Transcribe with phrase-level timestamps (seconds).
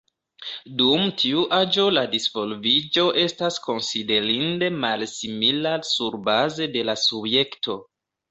[0.77, 7.77] Dum tiu aĝo la disvolviĝo estas konsiderinde malsimila surbaze de la subjekto.